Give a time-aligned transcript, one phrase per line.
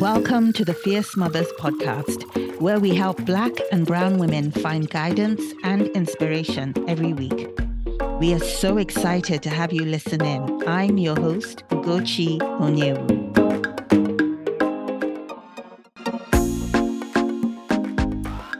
[0.00, 5.42] Welcome to the Fierce Mothers podcast, where we help Black and Brown women find guidance
[5.62, 7.50] and inspiration every week.
[8.18, 10.66] We are so excited to have you listen in.
[10.66, 13.34] I'm your host, Ugochi Onyewu.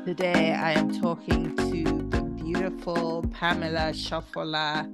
[0.05, 4.87] Today, I am talking to the beautiful Pamela Sofola.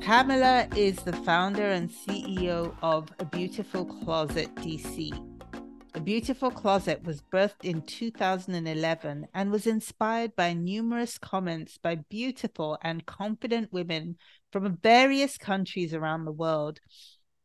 [0.00, 5.27] Pamela is the founder and CEO of A Beautiful Closet DC.
[5.98, 12.78] A Beautiful Closet was birthed in 2011 and was inspired by numerous comments by beautiful
[12.82, 14.16] and confident women
[14.52, 16.78] from various countries around the world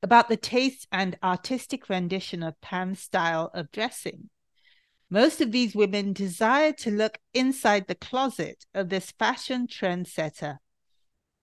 [0.03, 4.29] about the taste and artistic rendition of Pam's style of dressing.
[5.09, 10.59] Most of these women desired to look inside the closet of this fashion trendsetter.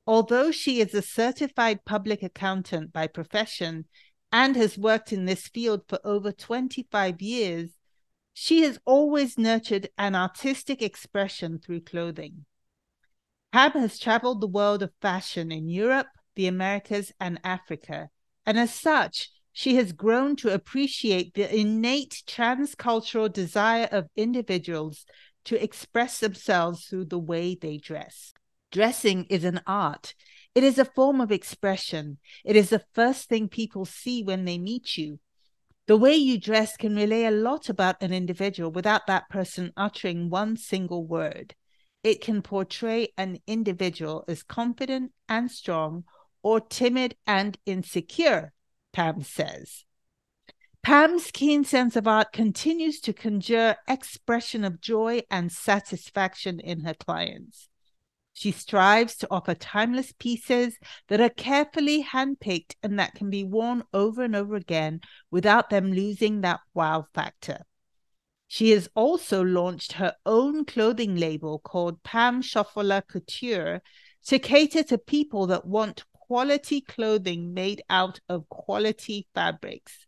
[0.06, 3.86] Although she is a certified public accountant by profession
[4.32, 7.70] and has worked in this field for over 25 years,
[8.32, 12.44] she has always nurtured an artistic expression through clothing.
[13.52, 18.08] Hab has traveled the world of fashion in Europe, the Americas, and Africa,
[18.46, 25.04] and as such, she has grown to appreciate the innate transcultural desire of individuals
[25.44, 28.32] to express themselves through the way they dress.
[28.70, 30.14] Dressing is an art,
[30.54, 32.18] it is a form of expression.
[32.44, 35.20] It is the first thing people see when they meet you.
[35.86, 40.30] The way you dress can relay a lot about an individual without that person uttering
[40.30, 41.54] one single word.
[42.02, 46.04] It can portray an individual as confident and strong
[46.42, 48.52] or timid and insecure,
[48.92, 49.84] Pam says.
[50.82, 56.94] Pam's keen sense of art continues to conjure expression of joy and satisfaction in her
[56.94, 57.69] clients.
[58.40, 63.82] She strives to offer timeless pieces that are carefully handpicked and that can be worn
[63.92, 67.66] over and over again without them losing that wow factor.
[68.48, 73.82] She has also launched her own clothing label called Pam Sofola Couture
[74.28, 80.06] to cater to people that want quality clothing made out of quality fabrics.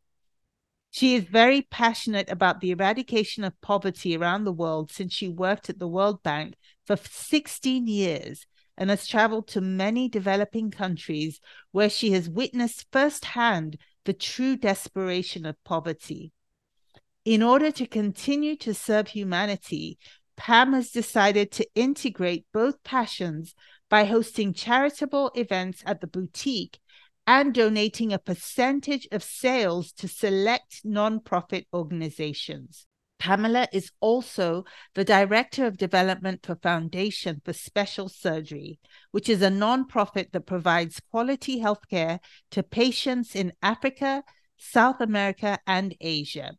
[0.91, 5.69] She is very passionate about the eradication of poverty around the world since she worked
[5.69, 6.55] at the World Bank
[6.87, 13.79] for 16 years and has traveled to many developing countries where she has witnessed firsthand
[14.05, 16.33] the true desperation of poverty.
[17.25, 19.99] In order to continue to serve humanity,
[20.37, 23.55] Pam has decided to integrate both passions
[23.89, 26.81] by hosting charitable events at the boutique
[27.27, 32.87] and donating a percentage of sales to select nonprofit organizations.
[33.23, 34.65] Pamela is also
[34.97, 38.81] the Director of Development for Foundation for Special Surgery,
[39.13, 42.19] which is a nonprofit that provides quality healthcare
[42.51, 44.25] to patients in Africa,
[44.57, 46.55] South America, and Asia.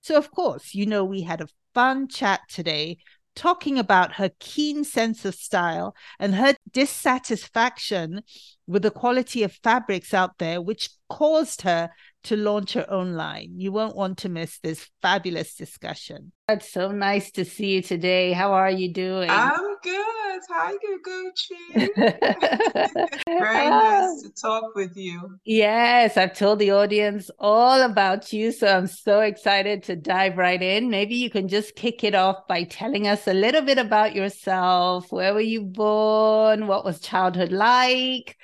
[0.00, 2.98] So, of course, you know, we had a fun chat today
[3.36, 8.22] talking about her keen sense of style and her dissatisfaction
[8.66, 11.90] with the quality of fabrics out there, which caused her
[12.28, 13.54] to launch her own line.
[13.56, 16.32] You won't want to miss this fabulous discussion.
[16.46, 18.32] It's so nice to see you today.
[18.32, 19.30] How are you doing?
[19.30, 20.40] I'm good.
[20.50, 20.74] Hi,
[21.06, 21.88] Gucci.
[23.26, 25.38] Very nice to talk with you.
[25.44, 28.52] Yes, I've told the audience all about you.
[28.52, 30.90] So I'm so excited to dive right in.
[30.90, 35.10] Maybe you can just kick it off by telling us a little bit about yourself.
[35.10, 36.66] Where were you born?
[36.66, 38.36] What was childhood like?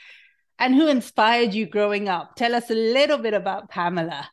[0.58, 2.36] And who inspired you growing up.
[2.36, 4.28] Tell us a little bit about Pamela.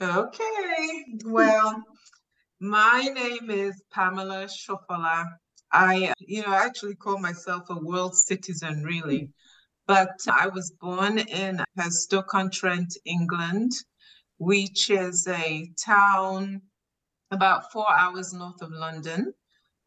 [0.00, 1.04] Okay.
[1.24, 1.82] Well,
[2.60, 5.24] my name is Pamela Sofola.
[5.72, 9.30] I, you know, I actually call myself a world citizen, really.
[9.86, 13.72] But I was born in Stoke-on-Trent, England,
[14.38, 16.62] which is a town
[17.30, 19.32] about four hours north of London.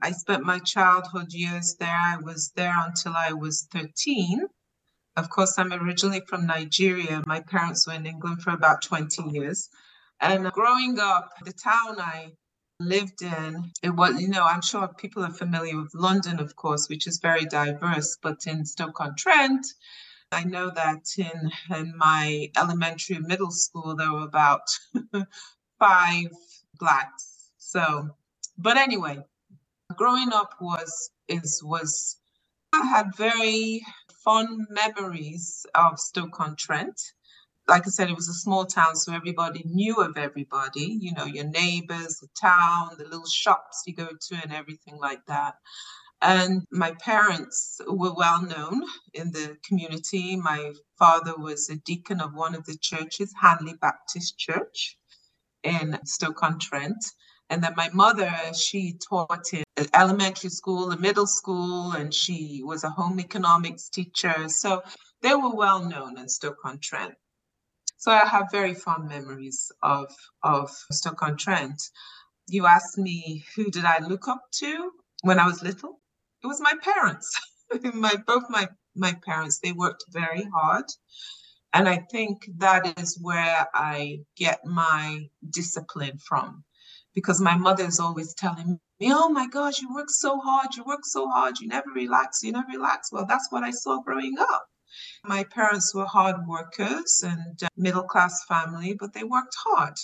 [0.01, 1.89] I spent my childhood years there.
[1.89, 4.41] I was there until I was 13.
[5.19, 7.21] Of course, I'm originally from Nigeria.
[7.25, 9.67] My parents were in England for about 20 years.
[10.21, 12.31] And growing up, the town I
[12.79, 16.87] lived in, it was, you know, I'm sure people are familiar with London, of course,
[16.87, 19.67] which is very diverse, but in Stoke-on-Trent,
[20.31, 24.61] I know that in, in my elementary and middle school, there were about
[25.79, 26.31] five
[26.79, 27.51] blacks.
[27.57, 28.15] So,
[28.57, 29.17] but anyway,
[29.97, 32.15] growing up was, is, was,
[32.71, 33.81] I had very
[34.23, 36.99] fond memories of Stoke-on-Trent.
[37.67, 41.25] Like I said, it was a small town, so everybody knew of everybody, you know,
[41.25, 45.55] your neighbors, the town, the little shops you go to, and everything like that.
[46.21, 48.83] And my parents were well known
[49.13, 50.35] in the community.
[50.35, 54.97] My father was a deacon of one of the churches, Hanley Baptist Church.
[55.63, 57.03] in Stoke-on-Trent.
[57.49, 59.63] And then my mother, she taught in
[59.93, 64.47] elementary school and middle school, and she was a home economics teacher.
[64.49, 64.83] So
[65.21, 67.15] they were well known in Stoke-on-Trent.
[67.97, 70.13] So I have very fond memories of,
[70.43, 71.81] of Stoke-on-Trent.
[72.47, 74.91] You asked me who did I look up to
[75.23, 75.99] when I was little?
[76.43, 77.29] It was my parents.
[77.93, 80.85] my both my my parents, they worked very hard.
[81.73, 86.63] And I think that is where I get my discipline from
[87.13, 90.83] because my mother is always telling me, Oh my gosh, you work so hard, you
[90.83, 93.11] work so hard, you never relax, you never relax.
[93.11, 94.67] Well, that's what I saw growing up.
[95.23, 99.95] My parents were hard workers and uh, middle class family, but they worked hard.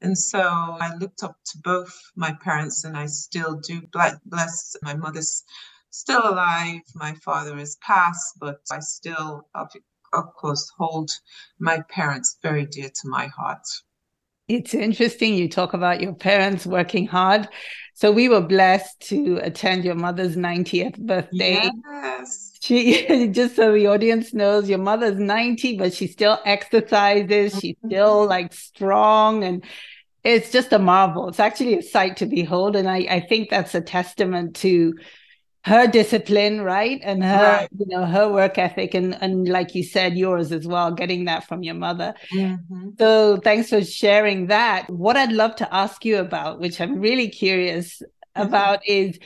[0.00, 3.82] And so I looked up to both my parents, and I still do.
[4.24, 5.44] Bless my mother's
[5.90, 6.82] still alive.
[6.94, 11.10] My father is passed, but I still, of course, hold
[11.58, 13.66] my parents very dear to my heart.
[14.52, 17.48] It's interesting you talk about your parents working hard.
[17.94, 21.70] So we were blessed to attend your mother's 90th birthday.
[21.90, 22.52] Yes.
[22.60, 27.58] She just so the audience knows your mother's 90, but she still exercises.
[27.58, 28.30] She's still mm-hmm.
[28.30, 29.64] like strong and
[30.22, 31.28] it's just a marvel.
[31.28, 32.76] It's actually a sight to behold.
[32.76, 34.94] And I, I think that's a testament to
[35.64, 37.68] her discipline right and her right.
[37.78, 41.46] you know her work ethic and and like you said yours as well getting that
[41.46, 42.90] from your mother mm-hmm.
[42.98, 47.28] so thanks for sharing that what i'd love to ask you about which i'm really
[47.28, 48.42] curious mm-hmm.
[48.48, 49.18] about is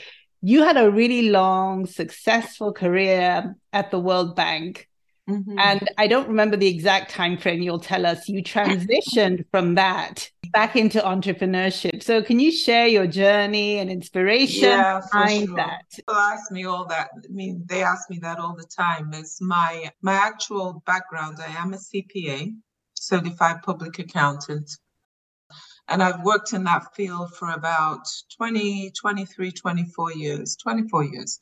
[0.43, 4.89] you had a really long successful career at the world bank
[5.29, 5.59] Mm-hmm.
[5.59, 8.29] And I don't remember the exact time frame you'll tell us.
[8.29, 12.03] You transitioned from that back into entrepreneurship.
[12.03, 15.57] So can you share your journey and inspiration yeah, behind sure.
[15.57, 15.83] that?
[15.95, 17.11] People ask me all that.
[17.17, 19.13] I mean, they ask me that all the time.
[19.15, 22.55] Is my my actual background, I am a CPA,
[22.95, 24.71] certified public accountant.
[25.89, 31.39] And I've worked in that field for about 20, 23, 24 years, 24 years.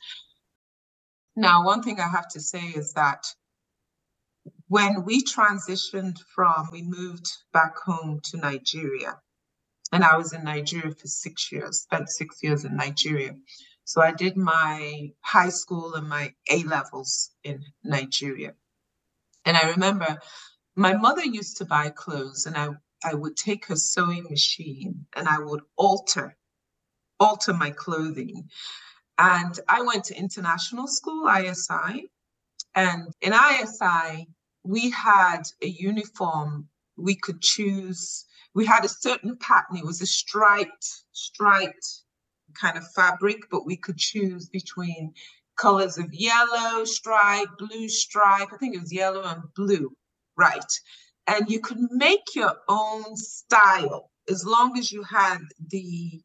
[1.35, 3.25] Now, one thing I have to say is that
[4.69, 9.21] when we transitioned from, we moved back home to Nigeria.
[9.93, 13.35] And I was in Nigeria for six years, spent six years in Nigeria.
[13.85, 18.55] So I did my high school and my A levels in Nigeria.
[19.45, 20.19] And I remember
[20.75, 22.69] my mother used to buy clothes and I,
[23.05, 26.37] I would take her sewing machine and I would alter,
[27.21, 28.49] alter my clothing.
[29.19, 32.11] And I went to international school, ISI.
[32.75, 34.27] And in ISI,
[34.65, 38.25] we had a uniform we could choose.
[38.55, 39.77] We had a certain pattern.
[39.77, 41.87] It was a striped, striped
[42.61, 45.13] kind of fabric, but we could choose between
[45.57, 48.49] colors of yellow stripe, blue stripe.
[48.53, 49.93] I think it was yellow and blue,
[50.37, 50.81] right?
[51.27, 55.39] And you could make your own style as long as you had
[55.69, 56.23] the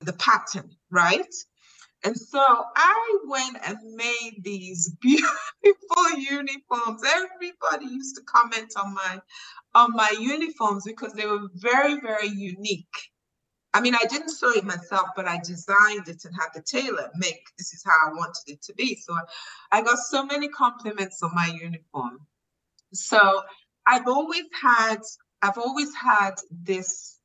[0.00, 1.34] the pattern, right?
[2.04, 2.40] And so
[2.76, 7.02] I went and made these beautiful uniforms.
[7.04, 9.20] Everybody used to comment on my
[9.74, 13.10] on my uniforms because they were very, very unique.
[13.72, 17.08] I mean, I didn't sew it myself, but I designed it and had the tailor
[17.14, 18.96] make this is how I wanted it to be.
[18.96, 19.14] So
[19.70, 22.26] I got so many compliments on my uniform.
[22.92, 23.42] So
[23.86, 24.98] I've always had
[25.42, 27.18] I've always had this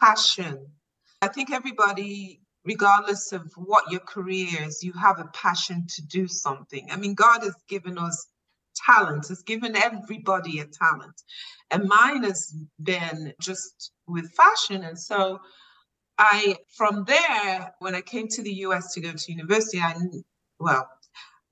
[0.00, 0.66] passion.
[1.20, 6.26] I think everybody regardless of what your career is, you have a passion to do
[6.28, 6.88] something.
[6.90, 8.26] I mean, God has given us
[8.86, 11.22] talent, has given everybody a talent.
[11.70, 14.84] And mine has been just with fashion.
[14.84, 15.40] And so
[16.18, 19.94] I, from there, when I came to the US to go to university, I,
[20.58, 20.88] well,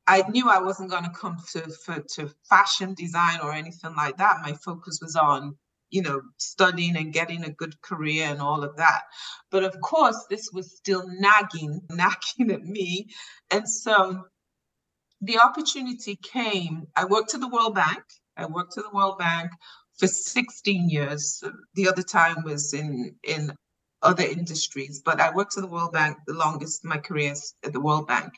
[0.06, 4.18] I knew I wasn't going to come to, for, to fashion design or anything like
[4.18, 4.42] that.
[4.42, 5.56] My focus was on
[5.90, 9.02] you know, studying and getting a good career and all of that.
[9.50, 13.08] But of course, this was still nagging, nagging at me.
[13.50, 14.24] And so
[15.20, 16.86] the opportunity came.
[16.96, 18.02] I worked at the World Bank.
[18.36, 19.50] I worked at the World Bank
[19.98, 21.42] for 16 years.
[21.74, 23.54] The other time was in in
[24.02, 27.80] other industries, but I worked at the World Bank the longest my career at the
[27.80, 28.32] World Bank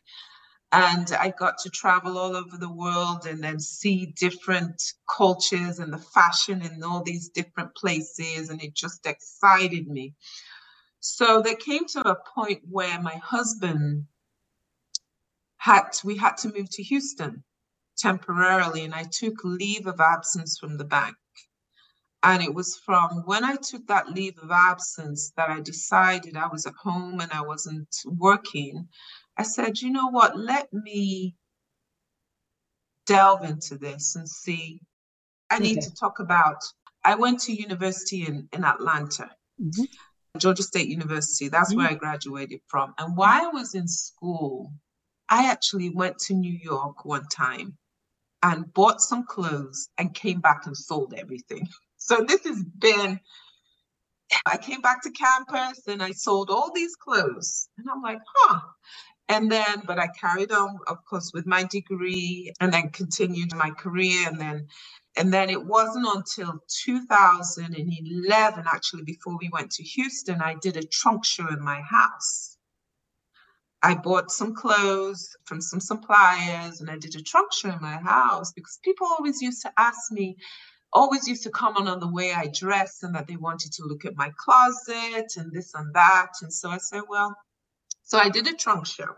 [0.70, 5.92] and I got to travel all over the world and then see different cultures and
[5.92, 10.14] the fashion in all these different places, and it just excited me.
[11.00, 14.06] So there came to a point where my husband
[15.56, 17.44] had we had to move to Houston
[17.96, 21.16] temporarily, and I took leave of absence from the bank.
[22.22, 26.48] And it was from when I took that leave of absence that I decided I
[26.48, 28.88] was at home and I wasn't working
[29.38, 30.36] I said, you know what?
[30.36, 31.36] Let me
[33.06, 34.80] delve into this and see.
[35.50, 35.86] I need okay.
[35.86, 36.62] to talk about.
[37.04, 39.30] I went to university in, in Atlanta.
[39.60, 39.84] mm-hmm.
[40.36, 41.48] Georgia State University.
[41.48, 41.78] That's mm-hmm.
[41.78, 42.94] where I graduated from.
[42.98, 44.72] And while I was in school,
[45.28, 47.76] I actually went to New York one time
[48.42, 51.68] and bought some clothes and came back and sold everything.
[52.00, 53.18] So this has been
[54.46, 57.68] I came back to campus and I sold all these clothes.
[57.78, 58.60] And I'm like, huh.
[59.30, 63.70] And then, but I carried on, of course, with my degree and then continued my
[63.70, 64.26] career.
[64.26, 64.68] And then,
[65.18, 70.82] and then it wasn't until 2011, actually, before we went to Houston, I did a
[70.82, 72.56] trunk show in my house.
[73.82, 77.98] I bought some clothes from some suppliers and I did a trunk show in my
[77.98, 80.36] house because people always used to ask me,
[80.92, 84.04] always used to comment on the way I dress and that they wanted to look
[84.04, 86.32] at my closet and this and that.
[86.42, 87.36] And so I said, well,
[88.08, 89.16] so I did a trunk show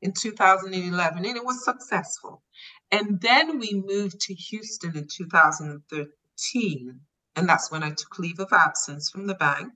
[0.00, 2.42] in 2011 and it was successful.
[2.90, 7.00] And then we moved to Houston in 2013.
[7.36, 9.72] And that's when I took leave of absence from the bank.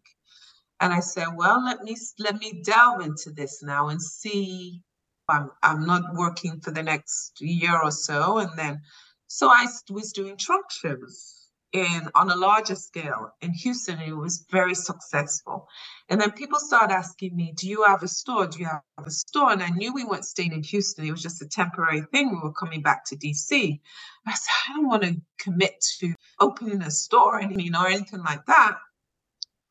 [0.80, 4.83] And I said, well, let me let me delve into this now and see
[5.28, 8.38] I'm I'm not working for the next year or so.
[8.38, 8.83] And then
[9.28, 11.35] so I was doing trunk shows
[11.76, 14.00] in on a larger scale in Houston.
[14.00, 15.68] It was very successful.
[16.09, 18.47] And then people started asking me, Do you have a store?
[18.47, 19.52] Do you have a store?
[19.52, 21.06] And I knew we weren't staying in Houston.
[21.06, 22.30] It was just a temporary thing.
[22.30, 23.80] We were coming back to DC.
[24.26, 27.88] I said, I don't want to commit to opening a store and you know, or
[27.88, 28.76] anything like that.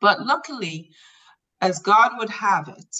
[0.02, 0.92] But luckily,
[1.62, 2.98] as God would have it,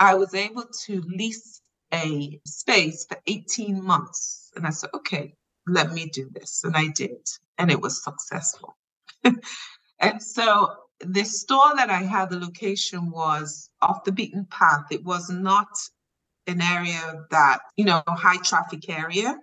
[0.00, 1.60] I was able to lease
[1.92, 4.50] a space for 18 months.
[4.56, 5.34] And I said, okay,
[5.66, 6.64] let me do this.
[6.64, 7.28] And I did.
[7.58, 8.76] And it was successful.
[10.00, 14.86] and so the store that I had, the location was off the beaten path.
[14.90, 15.68] It was not
[16.46, 19.36] an area that, you know, high traffic area.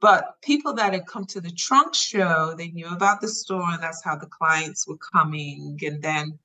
[0.00, 3.82] But people that had come to the trunk show, they knew about the store, and
[3.82, 5.78] that's how the clients were coming.
[5.82, 6.38] And then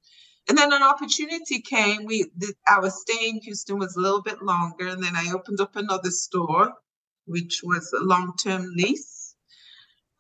[0.50, 2.06] and then an opportunity came.
[2.06, 5.62] We the, our stay in Houston was a little bit longer, and then I opened
[5.62, 6.74] up another store
[7.26, 9.23] which was a long-term lease,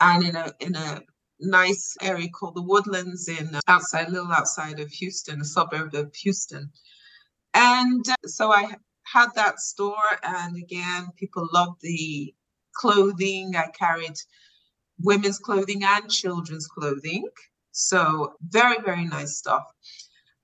[0.04, 1.02] and in a in a
[1.40, 5.94] nice area called the Woodlands in uh, outside, a little outside of Houston, a suburb
[5.96, 6.72] of Houston.
[7.54, 12.34] And uh, so I had that store, and again, people loved the
[12.76, 13.56] clothing.
[13.56, 14.18] I carried
[15.00, 17.26] women's clothing and children's clothing.
[17.72, 19.64] So very, very nice stuff.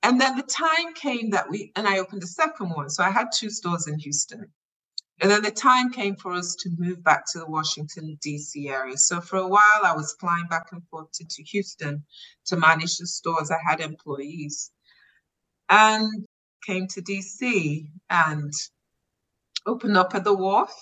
[0.02, 2.88] And then the time came that we, and I opened a second one.
[2.88, 4.46] So I had two stores in Houston.
[5.20, 8.68] And then the time came for us to move back to the Washington, D.C.
[8.68, 8.96] area.
[8.96, 12.04] So for a while, I was flying back and forth to, to Houston
[12.46, 13.50] to manage the stores.
[13.50, 14.70] I had employees
[15.68, 16.26] and
[16.64, 17.90] came to D.C.
[18.08, 18.52] and
[19.66, 20.72] opened up at the wharf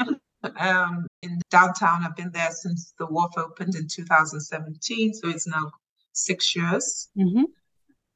[0.58, 2.04] um, in downtown.
[2.04, 5.14] I've been there since the wharf opened in 2017.
[5.14, 5.70] So it's now
[6.12, 7.10] six years.
[7.18, 7.42] Mm-hmm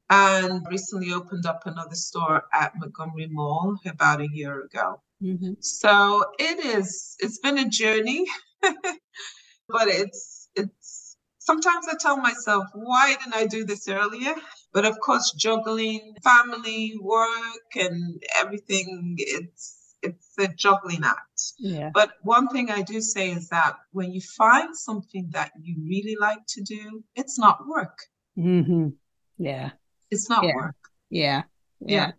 [0.09, 5.01] and recently opened up another store at Montgomery Mall about a year ago.
[5.21, 5.53] Mm-hmm.
[5.59, 8.25] So it is, it's been a journey,
[8.61, 14.35] but it's, it's, sometimes I tell myself, why didn't I do this earlier?
[14.73, 21.53] But of course, juggling family, work, and everything, it's, it's a juggling act.
[21.57, 21.89] Yeah.
[21.93, 26.15] But one thing I do say is that when you find something that you really
[26.19, 27.97] like to do, it's not work.
[28.37, 28.89] Mm-hmm.
[29.37, 29.71] Yeah.
[30.11, 30.55] It's not yeah.
[30.55, 30.75] work.
[31.09, 31.43] Yeah.
[31.79, 32.07] yeah.
[32.07, 32.11] yeah.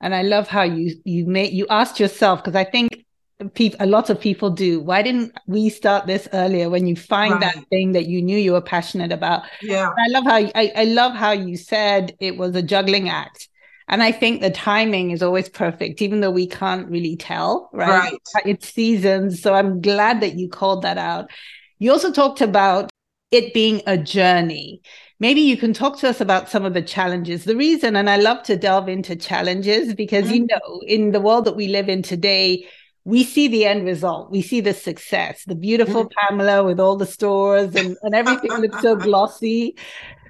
[0.00, 3.04] And I love how you you made you asked yourself because I think
[3.54, 4.80] people a lot of people do.
[4.80, 7.54] Why didn't we start this earlier when you find right.
[7.54, 9.42] that thing that you knew you were passionate about?
[9.62, 9.90] Yeah.
[9.96, 13.48] I love how I, I love how you said it was a juggling act.
[13.88, 18.12] And I think the timing is always perfect, even though we can't really tell, right?
[18.34, 18.44] right?
[18.44, 19.40] It's seasons.
[19.40, 21.30] So I'm glad that you called that out.
[21.78, 22.90] You also talked about
[23.30, 24.82] it being a journey.
[25.20, 27.44] Maybe you can talk to us about some of the challenges.
[27.44, 30.34] The reason, and I love to delve into challenges because, mm-hmm.
[30.34, 32.66] you know, in the world that we live in today,
[33.04, 34.30] we see the end result.
[34.30, 36.28] We see the success, the beautiful mm-hmm.
[36.28, 39.76] Pamela with all the stores and, and everything looks so glossy.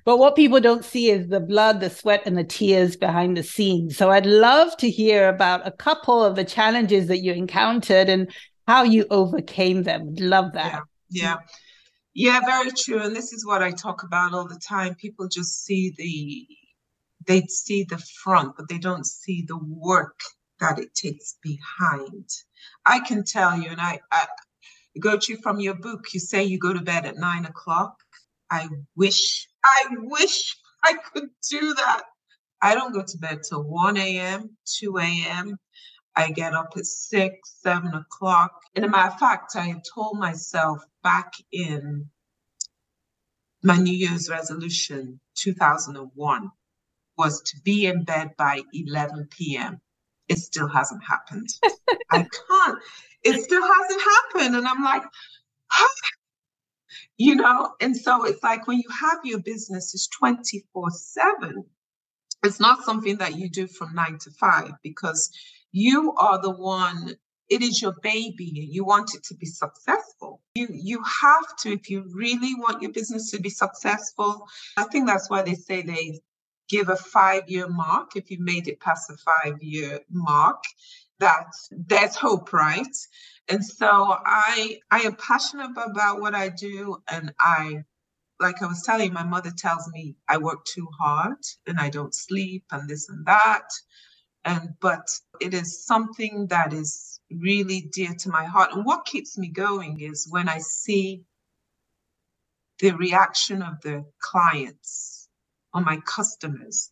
[0.04, 3.42] But what people don't see is the blood, the sweat, and the tears behind the
[3.42, 3.98] scenes.
[3.98, 8.32] So I'd love to hear about a couple of the challenges that you encountered and
[8.66, 10.14] how you overcame them.
[10.14, 10.82] Love that.
[11.10, 11.22] Yeah.
[11.22, 11.36] yeah.
[12.18, 13.00] Yeah, very true.
[13.00, 14.96] And this is what I talk about all the time.
[14.96, 16.48] People just see the
[17.28, 20.18] they see the front, but they don't see the work
[20.58, 22.28] that it takes behind.
[22.84, 24.26] I can tell you, and I, I
[25.00, 27.94] go to from your book, you say you go to bed at nine o'clock.
[28.50, 32.02] I wish, I wish I could do that.
[32.60, 35.56] I don't go to bed till 1 a.m., 2 a.m.
[36.18, 38.50] I get up at six, seven o'clock.
[38.74, 42.10] And a matter of fact, I had told myself back in
[43.62, 46.50] my New Year's resolution 2001
[47.16, 49.80] was to be in bed by 11 p.m.
[50.28, 51.50] It still hasn't happened.
[52.10, 52.78] I can't.
[53.22, 54.56] It still hasn't happened.
[54.56, 55.02] And I'm like,
[57.16, 61.64] you know, and so it's like when you have your business is 24 7,
[62.42, 65.30] it's not something that you do from nine to five because
[65.72, 67.16] you are the one
[67.48, 70.42] it is your baby and you want it to be successful.
[70.54, 74.46] You you have to if you really want your business to be successful
[74.76, 76.20] i think that's why they say they
[76.68, 78.16] give a five year mark.
[78.16, 80.62] If you made it past the five year mark
[81.20, 82.96] that there's hope right?
[83.48, 83.88] And so
[84.26, 87.82] i i am passionate about what i do and i
[88.40, 92.14] like i was telling my mother tells me i work too hard and i don't
[92.14, 93.64] sleep and this and that
[94.48, 95.06] and but
[95.40, 98.72] it is something that is really dear to my heart.
[98.72, 101.22] And what keeps me going is when i see
[102.80, 105.28] the reaction of the clients
[105.74, 106.90] or my customers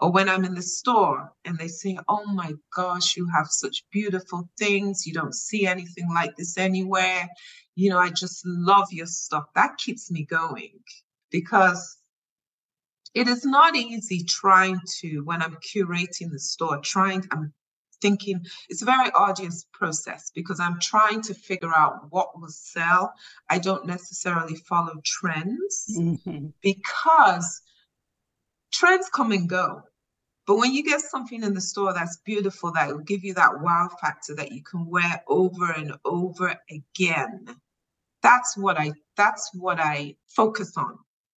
[0.00, 3.84] or when i'm in the store and they say oh my gosh you have such
[3.90, 5.06] beautiful things.
[5.06, 7.26] You don't see anything like this anywhere.
[7.74, 9.44] You know i just love your stuff.
[9.54, 10.74] That keeps me going
[11.30, 11.96] because
[13.14, 17.52] it is not easy trying to when i'm curating the store trying i'm
[18.00, 23.14] thinking it's a very arduous process because i'm trying to figure out what will sell.
[23.48, 26.48] I don't necessarily follow trends mm-hmm.
[26.60, 27.62] because
[28.72, 29.82] trends come and go.
[30.44, 33.60] But when you get something in the store that's beautiful that will give you that
[33.60, 37.46] wow factor that you can wear over and over again
[38.22, 40.96] that's what i that's what i focus on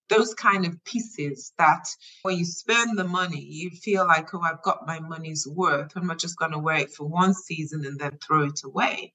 [0.09, 1.85] those kind of pieces that
[2.21, 5.91] when you spend the money, you feel like, oh, I've got my money's worth.
[5.95, 9.13] I'm not just going to wear it for one season and then throw it away.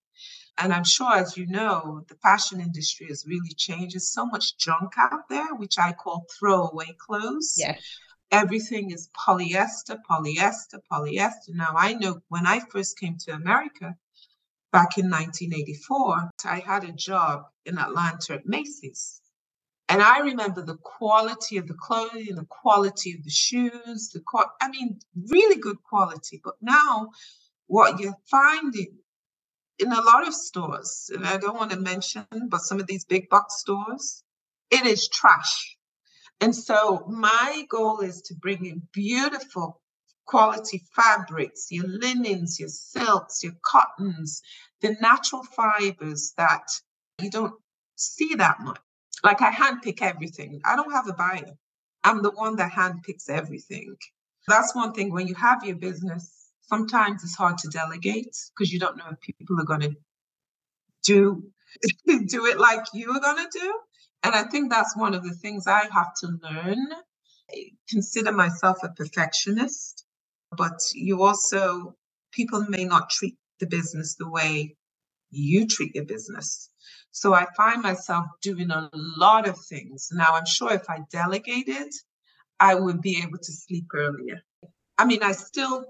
[0.59, 3.95] And I'm sure, as you know, the fashion industry has really changed.
[3.95, 7.55] There's so much junk out there, which I call throwaway clothes.
[7.57, 7.77] Yeah.
[8.31, 11.55] Everything is polyester, polyester, polyester.
[11.55, 13.97] Now, I know when I first came to America
[14.73, 19.20] back in 1984, I had a job in Atlanta at Macy's
[19.91, 24.23] and I remember the quality of the clothing, the quality of the shoes, the
[24.63, 26.41] I mean, really good quality.
[26.45, 27.09] But now,
[27.67, 28.99] what you're finding
[29.81, 33.05] in a lot of stores, and I don't want to mention, but some of these
[33.05, 34.23] big box stores,
[34.71, 35.77] it is trash.
[36.41, 39.81] And so my goal is to bring in beautiful
[40.25, 44.41] quality fabrics, your linens, your silks, your cottons,
[44.83, 46.69] the natural fibers that
[47.21, 47.55] you don't
[47.97, 48.79] see that much
[49.25, 50.63] like I handpick everything.
[50.65, 51.55] I don't have a buyer.
[52.05, 53.97] I'm the one that handpicks everything.
[54.49, 58.81] That's one thing when you have your business, sometimes it's hard to delegate because you
[58.81, 59.97] don't know if people are going to
[61.05, 61.45] do
[62.29, 63.75] do it like you are going to do.
[64.25, 66.89] And I think that's one of the things I have to learn.
[67.53, 70.05] I consider myself a perfectionist,
[70.57, 71.97] but you also
[72.33, 74.77] people may not treat the business the way
[75.33, 76.70] you treat your business.
[77.11, 80.09] So I find myself doing a lot of things.
[80.13, 81.93] Now, I'm sure if I delegated,
[82.59, 84.43] I would be able to sleep earlier.
[84.99, 85.85] I mean, I still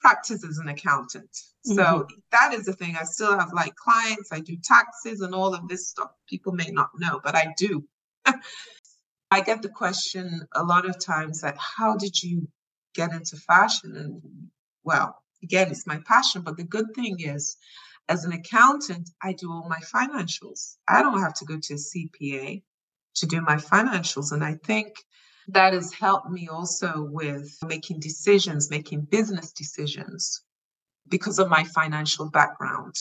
[0.00, 1.30] practice as an accountant.
[1.64, 2.14] So mm-hmm.
[2.32, 2.96] that is the thing.
[3.00, 6.10] I still have like clients, I do taxes and all of this stuff.
[6.28, 7.84] People may not know, but I do.
[9.30, 12.48] I get the question a lot of times that how did you
[12.94, 13.96] get into fashion?
[13.96, 14.22] And
[14.84, 16.42] well, again, it's my passion.
[16.42, 17.56] But the good thing is,
[18.08, 20.76] as an accountant, I do all my financials.
[20.88, 22.62] I don't have to go to a CPA
[23.16, 24.32] to do my financials.
[24.32, 24.96] And I think
[25.48, 30.42] that has helped me also with making decisions, making business decisions
[31.08, 32.94] because of my financial background.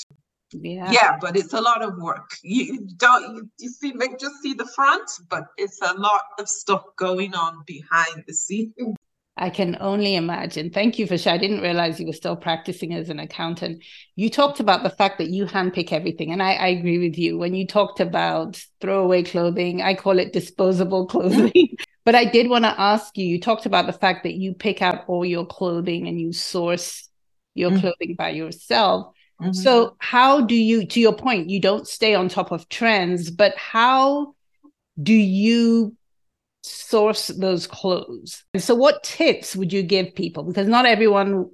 [0.53, 0.91] Yeah.
[0.91, 2.31] yeah, but it's a lot of work.
[2.43, 6.83] You don't you, you see, just see the front, but it's a lot of stuff
[6.97, 8.73] going on behind the scenes.
[9.41, 10.69] I can only imagine.
[10.69, 11.39] Thank you for sharing.
[11.39, 13.83] I didn't realize you were still practicing as an accountant.
[14.15, 17.39] You talked about the fact that you handpick everything, and I, I agree with you.
[17.39, 21.75] When you talked about throwaway clothing, I call it disposable clothing.
[22.05, 23.25] but I did want to ask you.
[23.25, 27.09] You talked about the fact that you pick out all your clothing and you source
[27.55, 27.79] your mm-hmm.
[27.79, 29.11] clothing by yourself.
[29.41, 29.53] Mm-hmm.
[29.53, 33.57] So, how do you, to your point, you don't stay on top of trends, but
[33.57, 34.35] how
[35.01, 35.97] do you
[36.63, 38.43] source those clothes.
[38.53, 40.43] And so, what tips would you give people?
[40.43, 41.49] Because not everyone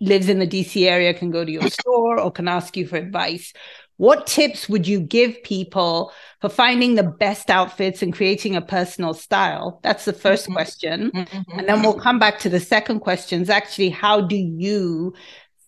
[0.00, 2.96] lives in the DC area, can go to your store, or can ask you for
[2.96, 3.52] advice.
[3.96, 9.14] What tips would you give people for finding the best outfits and creating a personal
[9.14, 9.78] style?
[9.84, 10.52] That's the 1st mm-hmm.
[10.52, 11.10] question.
[11.12, 11.58] Mm-hmm.
[11.58, 15.14] And then we'll come back to the second question is actually, how do you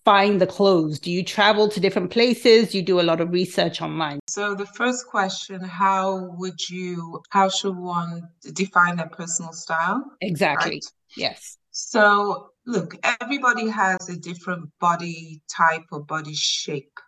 [0.07, 1.01] find the clothes?
[1.01, 2.75] Do you travel to different places?
[2.75, 4.21] You do a lot of research online.
[4.29, 10.05] So the first question, how would you how should one define their personal style?
[10.21, 10.77] Exactly.
[10.77, 10.85] Right?
[11.16, 11.59] Yes.
[11.73, 16.99] So look, everybody has a different body type or body shape.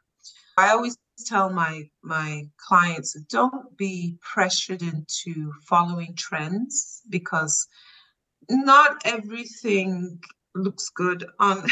[0.58, 7.68] I always tell my my clients don't be pressured into following trends because
[8.50, 10.18] not everything
[10.56, 11.64] looks good on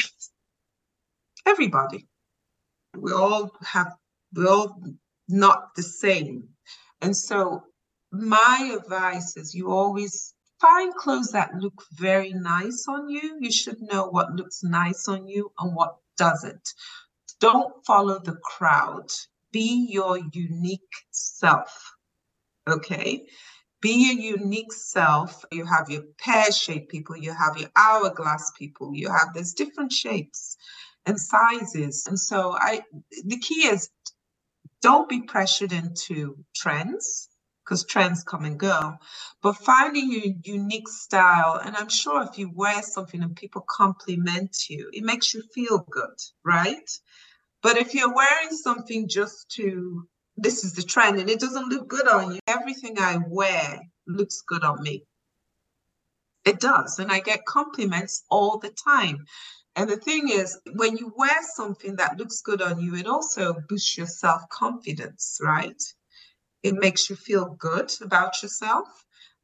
[1.46, 2.06] everybody.
[2.96, 3.94] We all have
[4.34, 4.82] we're all
[5.28, 6.48] not the same.
[7.00, 7.62] And so
[8.12, 13.38] my advice is you always find clothes that look very nice on you.
[13.40, 16.68] You should know what looks nice on you and what doesn't.
[17.40, 19.10] Don't follow the crowd.
[19.52, 20.80] Be your unique
[21.10, 21.94] self.
[22.68, 23.26] Okay?
[23.80, 25.44] Be your unique self.
[25.52, 29.92] You have your pear shaped people, you have your hourglass people, you have there's different
[29.92, 30.56] shapes
[31.06, 32.06] and sizes.
[32.06, 32.82] And so I
[33.24, 33.88] the key is
[34.82, 37.28] don't be pressured into trends
[37.64, 38.94] because trends come and go,
[39.42, 41.60] but finding your unique style.
[41.62, 45.84] And I'm sure if you wear something and people compliment you, it makes you feel
[45.90, 46.88] good, right?
[47.62, 51.88] But if you're wearing something just to, this is the trend and it doesn't look
[51.88, 55.02] good on you, everything I wear looks good on me.
[56.44, 57.00] It does.
[57.00, 59.26] And I get compliments all the time.
[59.76, 63.54] And the thing is, when you wear something that looks good on you, it also
[63.68, 65.80] boosts your self confidence, right?
[66.62, 68.88] It makes you feel good about yourself.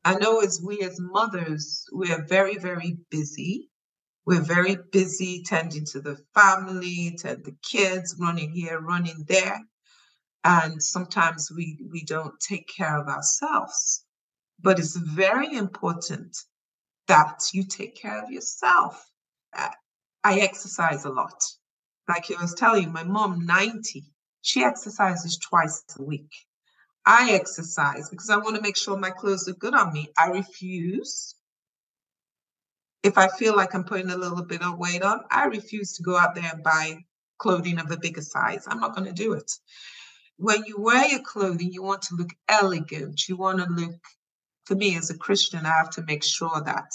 [0.05, 3.71] I know as we as mothers, we are very, very busy.
[4.25, 9.61] We're very busy tending to the family, to the kids, running here, running there.
[10.45, 14.05] And sometimes we, we don't take care of ourselves.
[14.61, 16.37] But it's very important
[17.09, 19.05] that you take care of yourself.
[19.57, 19.71] Uh,
[20.25, 21.43] I exercise a lot.
[22.09, 24.05] Like I was telling you, my mom, 90,
[24.41, 26.31] she exercises twice a week.
[27.05, 30.09] I exercise because I want to make sure my clothes look good on me.
[30.17, 31.35] I refuse.
[33.03, 36.05] If I feel like I'm putting a little bit of weight on, I refuse to
[36.05, 36.99] go out there and buy
[37.39, 38.65] clothing of a bigger size.
[38.69, 39.51] I'm not going to do it.
[40.37, 43.29] When you wear your clothing, you want to look elegant.
[43.29, 43.97] You want to look,
[44.65, 46.93] for me as a Christian, I have to make sure that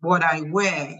[0.00, 0.98] what I wear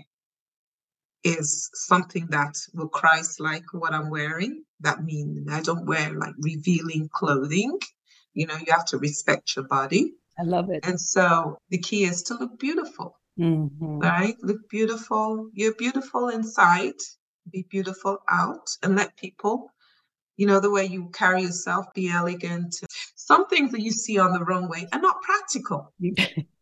[1.24, 4.64] is something that will Christ like what I'm wearing.
[4.80, 7.78] That means I don't wear like revealing clothing.
[8.32, 10.14] You know, you have to respect your body.
[10.38, 10.86] I love it.
[10.86, 13.98] And so the key is to look beautiful, mm-hmm.
[13.98, 14.36] right?
[14.42, 15.50] Look beautiful.
[15.52, 16.94] You're beautiful inside,
[17.50, 19.70] be beautiful out, and let people,
[20.36, 22.74] you know, the way you carry yourself, be elegant.
[23.16, 25.92] Some things that you see on the runway are not practical.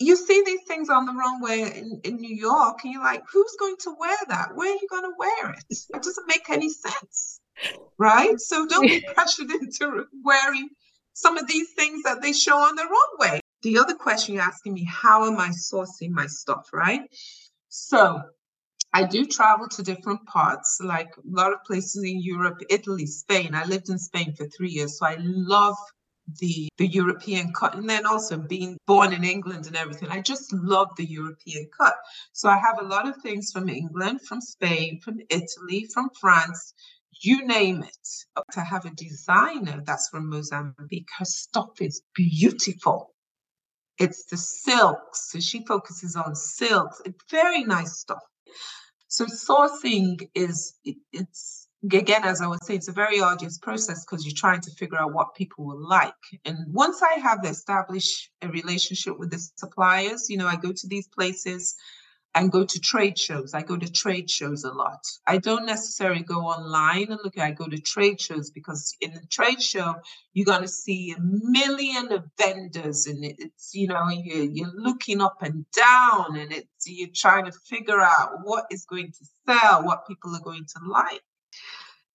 [0.00, 3.54] you see these things on the runway in, in New York, and you're like, who's
[3.60, 4.56] going to wear that?
[4.56, 5.64] Where are you going to wear it?
[5.70, 7.40] It doesn't make any sense.
[7.98, 8.40] Right?
[8.40, 10.70] So don't be pressured into wearing
[11.12, 12.88] some of these things that they show on the
[13.20, 13.40] runway.
[13.62, 16.70] The other question you're asking me, how am I sourcing my stuff?
[16.72, 17.02] Right?
[17.68, 18.22] So
[18.94, 23.54] I do travel to different parts, like a lot of places in Europe, Italy, Spain.
[23.54, 24.98] I lived in Spain for three years.
[24.98, 25.76] So I love
[26.38, 30.08] the the European cut, and then also being born in England and everything.
[30.10, 31.94] I just love the European cut.
[32.32, 36.74] So I have a lot of things from England, from Spain, from Italy, from France,
[37.22, 38.08] you name it.
[38.56, 41.08] I have a designer that's from Mozambique.
[41.18, 43.14] Her stuff is beautiful.
[43.98, 45.30] It's the silks.
[45.30, 47.02] So she focuses on silks.
[47.04, 48.22] It's very nice stuff.
[49.08, 50.74] So sourcing is
[51.12, 54.70] it's again, as I was saying, it's a very arduous process because you're trying to
[54.72, 56.14] figure out what people will like.
[56.44, 60.86] And once I have established a relationship with the suppliers, you know, I go to
[60.86, 61.76] these places
[62.34, 63.54] and go to trade shows.
[63.54, 65.04] I go to trade shows a lot.
[65.26, 67.38] I don't necessarily go online and look.
[67.38, 69.96] I go to trade shows because in the trade show
[70.32, 75.20] you're going to see a million of vendors, and it's you know you're, you're looking
[75.20, 79.84] up and down, and it's you're trying to figure out what is going to sell,
[79.84, 81.22] what people are going to like.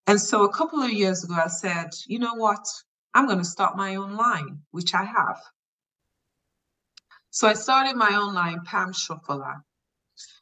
[0.08, 2.66] And so a couple of years ago, I said, you know what?
[3.14, 5.40] I'm going to start my own line, which I have.
[7.32, 9.62] So I started my own line, Pam Sofola,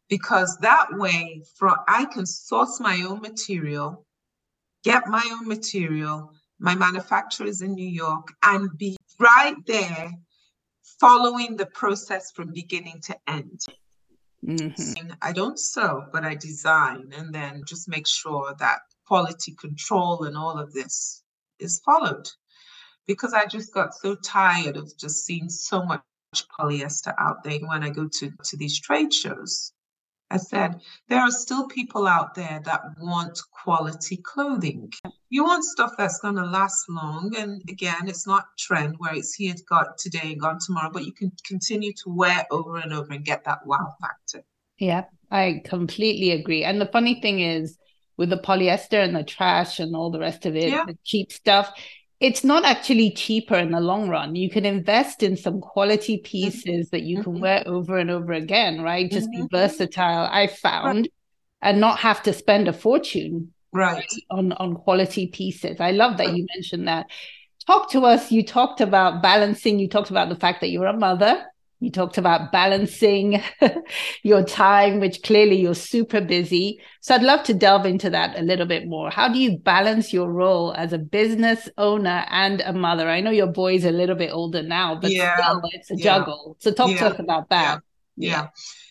[0.10, 4.06] because that way from I can source my own material,
[4.84, 10.12] get my own material, my manufacturers in New York, and be right there
[11.00, 13.62] following the process from beginning to end.
[14.46, 15.12] Mm-hmm.
[15.22, 20.38] I don't sew, but I design and then just make sure that quality control and
[20.38, 21.24] all of this
[21.60, 22.28] is followed.
[23.08, 26.02] Because I just got so tired of just seeing so much
[26.60, 29.74] polyester out there when I go to, to these trade shows.
[30.32, 34.92] I said, there are still people out there that want quality clothing.
[35.30, 37.36] You want stuff that's going to last long.
[37.38, 41.12] And again, it's not trend where it's here got today and gone tomorrow, but you
[41.14, 44.44] can continue to wear over and over and get that wow factor.
[44.80, 46.64] Yeah, I completely agree.
[46.64, 47.78] And the funny thing is,
[48.24, 50.86] with the polyester and the trash and all the rest of it, yeah.
[50.86, 51.74] the cheap stuff,
[52.22, 54.34] it's not actually cheaper in the long run.
[54.34, 56.24] You can invest in some quality mm-hmm.
[56.24, 57.42] pieces that you can mm-hmm.
[57.42, 59.12] wear over and over again, right?
[59.12, 59.42] Just mm-hmm.
[59.42, 60.30] be versatile.
[60.32, 61.12] I found right.
[61.62, 65.82] and not have to spend a fortune right on on quality pieces.
[65.82, 66.38] I love that right.
[66.38, 67.08] you mentioned that.
[67.68, 68.32] Talk to us.
[68.32, 69.80] You talked about balancing.
[69.80, 71.46] You talked about the fact that you're a mother
[71.84, 73.44] you talked about balancing
[74.24, 76.82] your time, which clearly you're super busy.
[77.02, 79.10] So I'd love to delve into that a little bit more.
[79.10, 83.10] How do you balance your role as a business owner and a mother?
[83.10, 85.36] I know your boy's a little bit older now, but yeah.
[85.36, 86.04] still it's a yeah.
[86.04, 86.56] juggle.
[86.60, 87.00] So talk yeah.
[87.00, 87.82] to us about that.
[88.16, 88.30] Yeah.
[88.30, 88.48] yeah.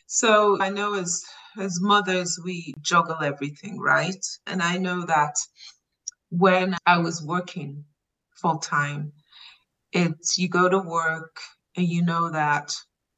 [0.06, 1.24] So I know as
[1.58, 4.24] as mothers we juggle everything, right?
[4.46, 5.36] And I know that
[6.30, 7.84] when I was working
[8.36, 9.12] full time,
[9.92, 11.36] it's you go to work
[11.76, 12.74] and you know that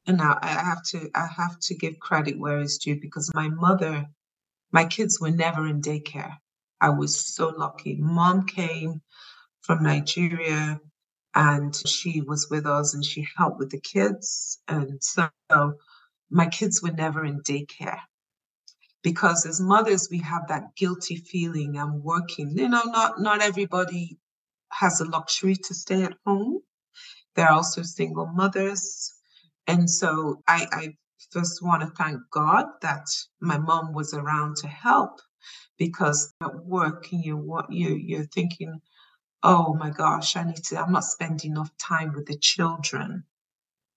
[0.07, 3.49] and now I have to I have to give credit where it's due because my
[3.49, 4.05] mother,
[4.71, 6.37] my kids were never in daycare.
[6.81, 7.97] I was so lucky.
[7.99, 9.01] Mom came
[9.61, 10.79] from Nigeria
[11.35, 14.59] and she was with us and she helped with the kids.
[14.67, 15.29] And so
[16.31, 17.99] my kids were never in daycare.
[19.03, 22.57] Because as mothers, we have that guilty feeling I'm working.
[22.57, 24.17] You know, not not everybody
[24.71, 26.61] has the luxury to stay at home.
[27.35, 29.13] There are also single mothers.
[29.67, 30.97] And so I, I
[31.31, 33.07] first want to thank God that
[33.41, 35.19] my mom was around to help
[35.77, 38.81] because at work you what you you're thinking,
[39.43, 43.23] oh my gosh, I need to I'm not spending enough time with the children.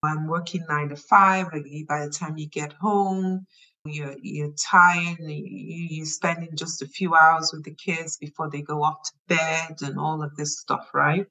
[0.02, 1.50] I'm working nine to five.
[1.88, 3.46] By the time you get home,
[3.84, 5.18] you're you're tired.
[5.20, 9.12] You, you're spending just a few hours with the kids before they go off to
[9.28, 11.26] bed and all of this stuff, right?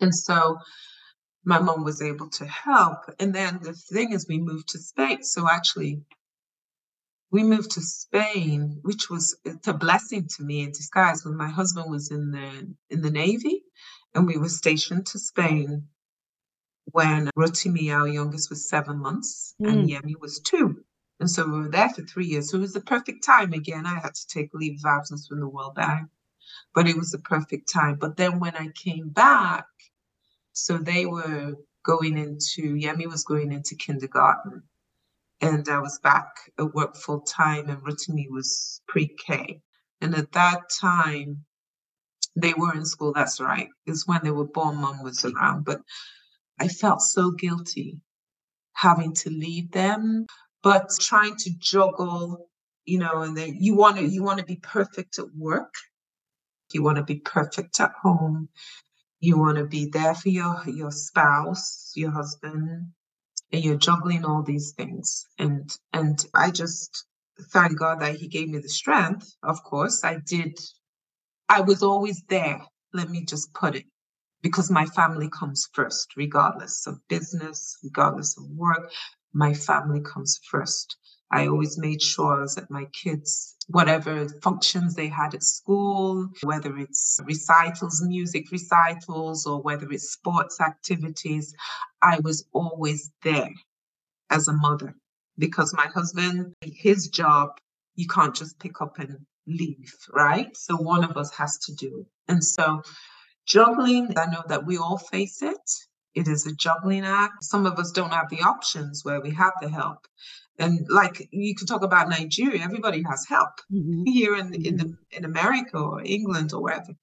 [0.00, 0.58] And so
[1.46, 2.98] my mom was able to help.
[3.20, 5.22] And then the thing is, we moved to Spain.
[5.22, 6.02] So actually,
[7.30, 11.24] we moved to Spain, which was a blessing to me in disguise.
[11.24, 13.62] When my husband was in the in the navy,
[14.12, 15.86] and we were stationed to Spain
[16.86, 19.68] when Rotimi, our youngest, was seven months, mm.
[19.68, 20.84] and Yemi was two.
[21.20, 22.50] And so we were there for three years.
[22.50, 23.52] So it was the perfect time.
[23.52, 26.08] Again, I had to take leave of absence from the World Bank,
[26.74, 27.98] but it was the perfect time.
[28.00, 29.66] But then when I came back,
[30.56, 34.62] so they were going into, Yemi was going into kindergarten.
[35.42, 39.60] And I was back at work full time, and Rotimi was pre K.
[40.00, 41.44] And at that time,
[42.34, 43.12] they were in school.
[43.12, 43.68] That's right.
[43.84, 45.66] It's when they were born, mom was around.
[45.66, 45.82] But
[46.58, 48.00] I felt so guilty
[48.72, 50.24] having to leave them,
[50.62, 52.48] but trying to juggle,
[52.86, 55.74] you know, and then you want to you want to be perfect at work.
[56.72, 58.48] You want to be perfect at home
[59.20, 62.88] you want to be there for your your spouse your husband
[63.52, 65.26] and you're juggling all these things.
[65.38, 67.06] And and i just
[67.52, 70.04] thank god that he gave me the strength of course.
[70.04, 70.58] I did
[71.48, 72.60] i was always there
[72.94, 73.84] let me just put it
[74.42, 78.90] because my family comes first regardless of business regardless of work
[79.34, 80.96] my family comes first
[81.30, 87.18] I always made sure that my kids, whatever functions they had at school, whether it's
[87.24, 91.52] recitals, music recitals, or whether it's sports activities,
[92.00, 93.50] I was always there
[94.30, 94.94] as a mother.
[95.38, 97.50] Because my husband, his job,
[97.96, 100.56] you can't just pick up and leave, right?
[100.56, 102.06] So one of us has to do it.
[102.28, 102.82] And so
[103.46, 105.70] juggling, I know that we all face it.
[106.16, 107.44] It is a juggling act.
[107.44, 110.06] Some of us don't have the options where we have the help
[110.58, 113.50] and like you can talk about Nigeria, everybody has help.
[113.72, 114.04] Mm-hmm.
[114.06, 115.16] Here in in the mm-hmm.
[115.16, 116.94] in America or England or wherever,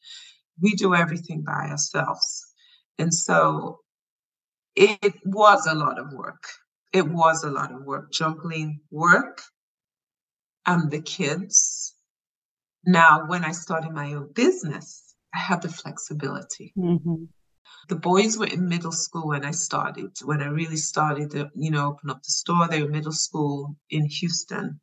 [0.62, 2.46] we do everything by ourselves,
[2.98, 3.80] and so
[4.76, 6.44] it was a lot of work.
[6.92, 9.42] It was a lot of work juggling work
[10.66, 11.96] and the kids.
[12.86, 16.74] Now, when I started my own business, I had the flexibility.
[16.78, 17.26] Mm-hmm
[17.90, 21.72] the boys were in middle school when I started, when I really started to, you
[21.72, 22.68] know, open up the store.
[22.68, 24.80] They were middle school in Houston.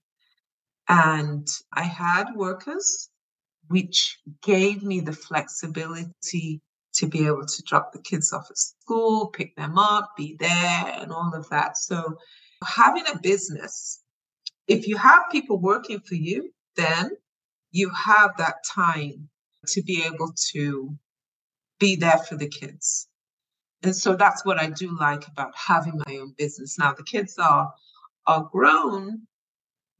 [0.89, 3.09] And I had workers,
[3.69, 6.61] which gave me the flexibility
[6.95, 10.97] to be able to drop the kids off at school, pick them up, be there,
[10.99, 11.77] and all of that.
[11.79, 12.17] So,
[12.65, 14.03] having a business,
[14.67, 17.11] if you have people working for you, then
[17.71, 19.29] you have that time
[19.69, 20.99] to be able to
[21.81, 23.09] be there for the kids.
[23.83, 26.79] And so that's what I do like about having my own business.
[26.79, 27.73] Now the kids are
[28.27, 29.21] are grown,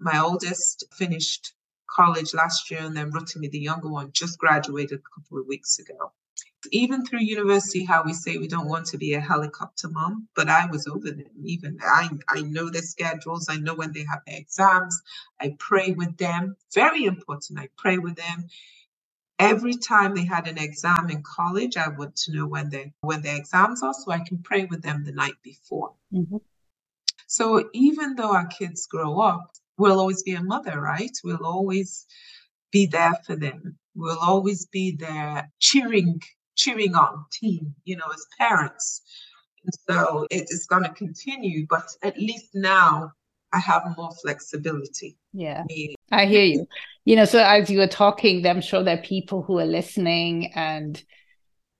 [0.01, 1.55] My oldest finished
[1.91, 5.81] college last year, and then Rotimi, the younger one, just graduated a couple of weeks
[5.81, 6.13] ago.
[6.73, 10.49] Even through university, how we say we don't want to be a helicopter mom, but
[10.49, 11.31] I was over them.
[11.45, 13.49] Even I, I know their schedules.
[13.51, 15.01] I know when they have their exams.
[15.41, 16.57] I pray with them.
[16.75, 17.61] Very important.
[17.61, 18.49] I pray with them.
[19.41, 23.23] Every time they had an exam in college, I want to know when they when
[23.23, 25.95] their exams are, so I can pray with them the night before.
[26.13, 26.37] Mm-hmm.
[27.27, 31.17] So even though our kids grow up, we'll always be a mother, right?
[31.25, 32.07] We'll always
[32.71, 33.79] be there for them.
[33.95, 36.21] We'll always be there cheering,
[36.57, 39.01] cheering on team, you know, as parents.
[39.65, 43.13] And so it is going to continue, but at least now
[43.53, 45.17] I have more flexibility.
[45.33, 45.65] Yeah.
[46.13, 46.67] I hear you.
[47.05, 50.53] You know, so as you were talking, I'm sure there are people who are listening
[50.55, 51.03] and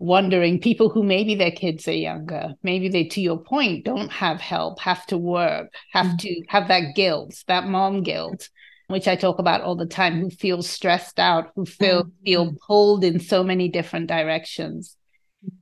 [0.01, 4.41] wondering people who maybe their kids are younger maybe they to your point don't have
[4.41, 6.17] help have to work have mm-hmm.
[6.17, 8.49] to have that guilt that mom guilt
[8.87, 12.25] which i talk about all the time who feel stressed out who feel mm-hmm.
[12.25, 14.97] feel pulled in so many different directions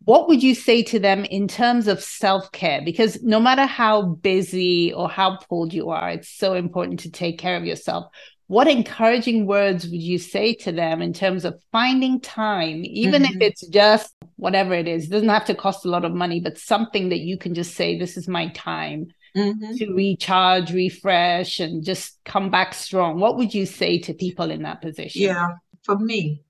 [0.05, 4.93] what would you say to them in terms of self-care because no matter how busy
[4.93, 8.07] or how pulled you are it's so important to take care of yourself
[8.49, 13.37] what encouraging words would you say to them in terms of finding time, even mm-hmm.
[13.37, 16.41] if it's just whatever it is, it doesn't have to cost a lot of money,
[16.41, 19.75] but something that you can just say, This is my time mm-hmm.
[19.77, 23.21] to recharge, refresh, and just come back strong?
[23.21, 25.23] What would you say to people in that position?
[25.23, 25.51] Yeah,
[25.83, 26.43] for me,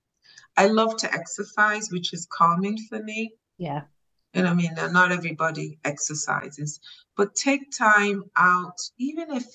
[0.59, 3.31] I love to exercise, which is calming for me.
[3.57, 3.83] Yeah.
[4.33, 6.81] And I mean, not everybody exercises,
[7.15, 9.45] but take time out, even if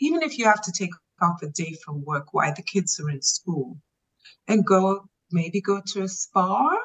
[0.00, 0.90] even if you have to take
[1.22, 3.78] off a day from work while the kids are in school
[4.48, 6.76] and go maybe go to a spa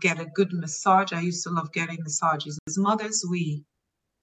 [0.00, 3.64] get a good massage i used to love getting massages as mothers we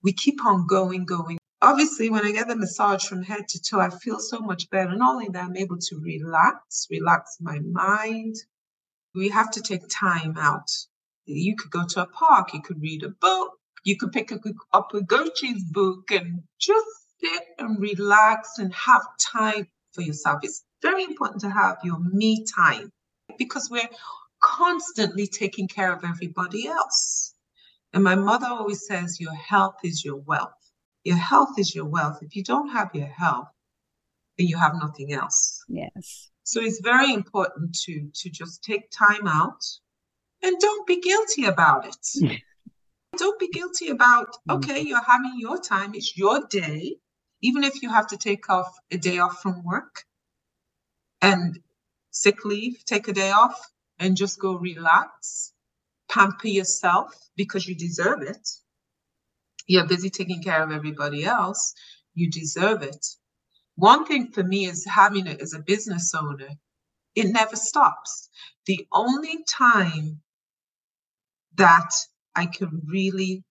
[0.04, 3.80] we keep on going going obviously when i get the massage from head to toe
[3.80, 8.36] i feel so much better not only that i'm able to relax relax my mind
[9.18, 10.70] we have to take time out
[11.26, 13.52] you could go to a park you could read a book
[13.84, 14.32] you could pick
[14.74, 16.86] up Ugochi's book and just
[17.22, 19.02] sit and relax and have
[19.34, 20.40] time for yourself.
[20.44, 22.92] It's very important to have your me time
[23.38, 23.90] because we're
[24.42, 27.34] constantly taking care of everybody else.
[27.94, 30.52] And my mother always says, Your health is your wealth.
[31.04, 32.20] Your health is your wealth.
[32.22, 33.48] If you don't have your health,
[34.38, 35.64] then you have nothing else.
[35.70, 36.30] Yes.
[36.48, 39.62] So it's very important to to just take time out
[40.44, 42.42] and don't be guilty about it.
[43.18, 44.56] don't be guilty about mm.
[44.56, 46.98] okay, you're having your time, it's your day
[47.42, 50.04] even if you have to take off a day off from work
[51.22, 51.60] and
[52.12, 53.60] sick leave, take a day off
[54.00, 55.54] and just go relax,
[56.10, 58.48] pamper yourself because you deserve it.
[59.68, 61.74] You're busy taking care of everybody else.
[62.14, 63.06] You deserve it.
[63.78, 66.50] One thing for me is having it as a business owner,
[67.16, 68.30] it never stops.
[68.66, 70.22] The only time
[71.56, 71.92] that
[72.36, 73.44] I can really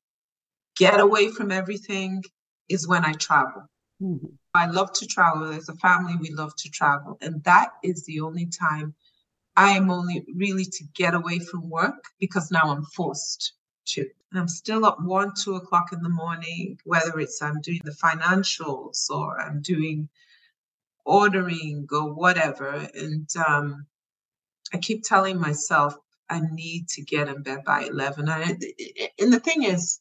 [0.77, 2.23] get away from everything
[2.69, 3.63] is when I travel.
[4.03, 4.27] Mm-hmm.
[4.53, 5.53] I love to travel.
[5.53, 7.19] As a family, we love to travel.
[7.21, 8.95] And that is the only time
[9.57, 13.53] I am only really to get away from work because now I'm forced
[13.97, 17.93] And I'm still up one, two o'clock in the morning, whether it's I'm doing the
[17.93, 20.09] financials or I'm doing
[21.05, 22.89] ordering or whatever.
[22.95, 23.87] And um,
[24.73, 25.97] I keep telling myself
[26.29, 28.29] I need to get in bed by 11.
[28.29, 28.65] And,
[29.19, 29.99] and the thing is,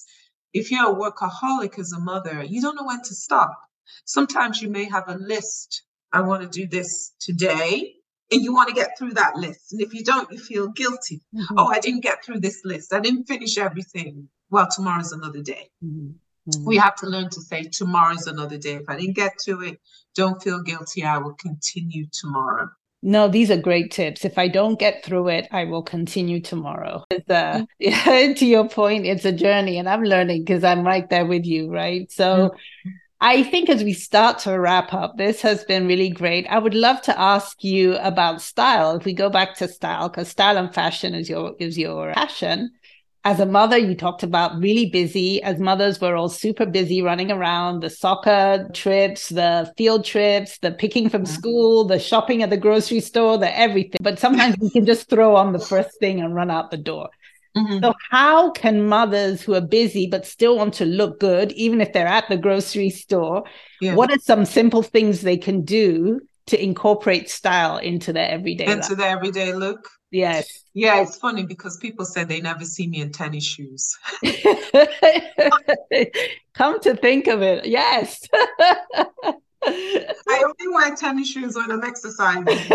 [0.53, 3.57] if you're a workaholic as a mother, you don't know when to stop.
[4.05, 5.83] Sometimes you may have a list.
[6.11, 7.94] I want to do this today.
[8.31, 9.71] And you want to get through that list.
[9.71, 11.21] And if you don't, you feel guilty.
[11.33, 11.55] Mm-hmm.
[11.57, 12.93] Oh, I didn't get through this list.
[12.93, 14.29] I didn't finish everything.
[14.49, 15.69] Well, tomorrow's another day.
[15.83, 16.11] Mm-hmm.
[16.49, 16.65] Mm-hmm.
[16.65, 18.75] We have to learn to say, tomorrow's another day.
[18.75, 19.79] If I didn't get to it,
[20.15, 21.03] don't feel guilty.
[21.03, 22.69] I will continue tomorrow.
[23.01, 24.25] No, these are great tips.
[24.25, 27.03] If I don't get through it, I will continue tomorrow.
[27.29, 31.25] Uh, yeah, to your point, it's a journey, and I'm learning because I'm right there
[31.25, 32.11] with you, right?
[32.11, 32.89] So, mm-hmm.
[33.25, 36.45] I think as we start to wrap up, this has been really great.
[36.45, 38.95] I would love to ask you about style.
[38.95, 42.69] If we go back to style, because style and fashion is your is your passion.
[43.23, 45.41] As a mother, you talked about really busy.
[45.41, 50.73] As mothers, we're all super busy running around the soccer trips, the field trips, the
[50.73, 51.33] picking from mm-hmm.
[51.33, 53.97] school, the shopping at the grocery store, the everything.
[54.03, 57.09] But sometimes we can just throw on the first thing and run out the door.
[57.55, 57.83] Mm-hmm.
[57.83, 61.93] So, how can mothers who are busy but still want to look good, even if
[61.93, 63.43] they're at the grocery store,
[63.79, 63.95] yeah.
[63.95, 68.89] what are some simple things they can do to incorporate style into their everyday into
[68.89, 68.97] life?
[68.97, 69.87] their everyday look?
[70.11, 70.63] Yes.
[70.73, 73.97] Yeah, it's funny because people say they never see me in tennis shoes.
[76.53, 78.21] Come to think of it, yes.
[80.27, 82.45] I only wear tennis shoes when I'm exercising.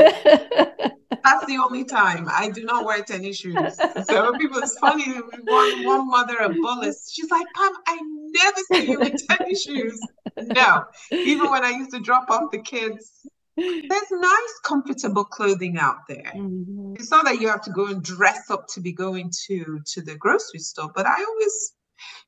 [1.23, 3.77] That's the only time I do not wear tennis shoes.
[4.05, 5.05] So people, it's funny.
[5.45, 10.01] One one mother, a Bullis, she's like, Pam, I never see you with tennis shoes.
[10.37, 13.11] No, even when I used to drop off the kids,
[13.57, 16.33] there's nice, comfortable clothing out there.
[16.35, 16.95] Mm-hmm.
[16.97, 20.03] It's not that you have to go and dress up to be going to to
[20.03, 21.75] the grocery store, but I always,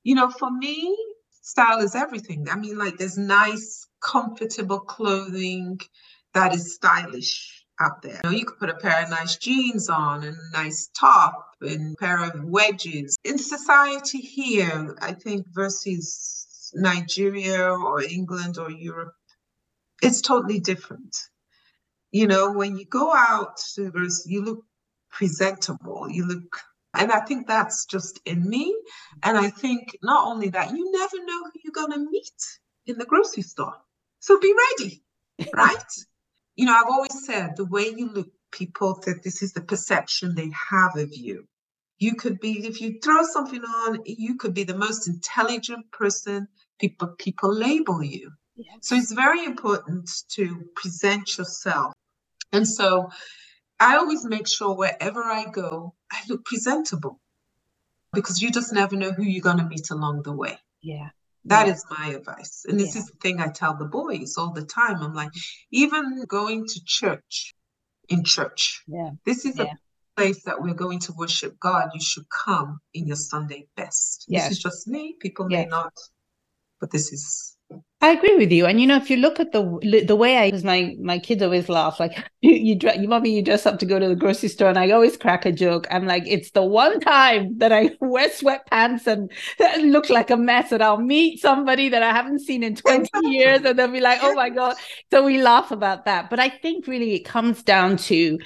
[0.03, 0.97] you know, for me,
[1.43, 2.49] style is everything.
[2.51, 5.81] I mean, like there's nice, comfortable clothing
[6.35, 8.21] that is stylish out there.
[8.25, 11.55] You, know, you could put a pair of nice jeans on and a nice top
[11.61, 13.17] and a pair of wedges.
[13.25, 19.15] In society here, I think versus Nigeria or England or Europe,
[20.03, 21.17] it's totally different.
[22.11, 23.91] You know, when you go out to
[24.27, 24.65] you look
[25.11, 26.61] presentable, you look
[26.95, 28.77] and I think that's just in me.
[29.23, 32.99] And I think not only that, you never know who you're going to meet in
[32.99, 33.77] the grocery store.
[34.23, 35.03] So be ready,
[35.53, 35.93] right?
[36.57, 40.35] you know, I've always said the way you look, people that this is the perception
[40.35, 41.49] they have of you.
[41.99, 46.47] You could be, if you throw something on, you could be the most intelligent person.
[46.79, 48.31] People people label you.
[48.57, 48.77] Yes.
[48.83, 51.93] So it's very important to present yourself.
[52.53, 53.11] And so
[53.81, 57.21] I always make sure wherever I go, I look presentable
[58.13, 60.59] because you just never know who you're going to meet along the way.
[60.81, 61.11] Yeah.
[61.45, 62.65] That is my advice.
[62.69, 63.01] And this yeah.
[63.03, 65.03] is the thing I tell the boys all the time.
[65.03, 65.33] I'm like,
[65.71, 67.55] even going to church,
[68.09, 69.11] in church, yeah.
[69.27, 69.65] this is yeah.
[69.65, 71.91] a place that we're going to worship God.
[71.95, 74.27] You should come in your Sunday best.
[74.29, 74.45] Yes.
[74.45, 75.17] This is just me.
[75.21, 75.65] People yes.
[75.65, 75.93] may not,
[76.83, 77.57] but this is
[78.03, 78.67] I agree with you.
[78.67, 81.41] And you know, if you look at the the way I, because my my kids
[81.41, 84.17] always laugh, like you you, dress, you mommy, you dress up to go to the
[84.17, 85.87] grocery store, and I always crack a joke.
[85.91, 89.31] I'm like, it's the one time that I wear sweatpants and
[89.93, 93.63] look like a mess, and I'll meet somebody that I haven't seen in 20 years,
[93.65, 94.75] and they'll be like, oh my god.
[95.13, 96.29] So we laugh about that.
[96.29, 98.39] But I think really it comes down to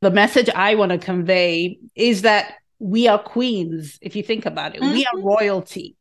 [0.00, 3.98] the message I want to convey is that we are queens.
[4.02, 4.92] If you think about it, mm-hmm.
[4.92, 5.28] we are mm-hmm.
[5.28, 5.96] royalty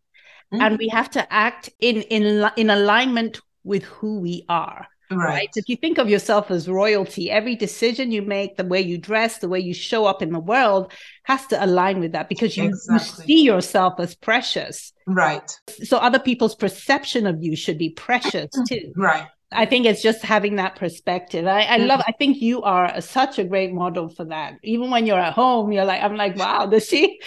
[0.54, 0.62] mm-hmm.
[0.62, 5.26] and we have to act in in in alignment with who we are right.
[5.26, 8.98] right if you think of yourself as royalty every decision you make the way you
[8.98, 10.92] dress the way you show up in the world
[11.24, 13.24] has to align with that because you, exactly.
[13.24, 18.50] you see yourself as precious right so other people's perception of you should be precious
[18.68, 21.46] too right I think it's just having that perspective.
[21.46, 22.00] I, I love.
[22.00, 22.10] Mm-hmm.
[22.10, 24.56] I think you are a, such a great model for that.
[24.64, 27.20] Even when you're at home, you're like, I'm like, wow, does she,